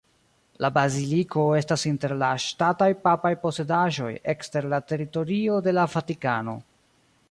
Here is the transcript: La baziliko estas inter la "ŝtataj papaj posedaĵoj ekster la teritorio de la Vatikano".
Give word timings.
La 0.63 0.69
baziliko 0.77 1.43
estas 1.57 1.83
inter 1.91 2.15
la 2.23 2.31
"ŝtataj 2.45 2.89
papaj 3.05 3.35
posedaĵoj 3.45 4.11
ekster 4.37 4.73
la 4.75 4.85
teritorio 4.93 5.65
de 5.69 5.81
la 5.81 5.91
Vatikano". 5.97 6.63